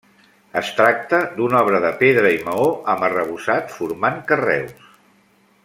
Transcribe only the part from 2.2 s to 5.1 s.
i maó, amb arrebossat formant carreus.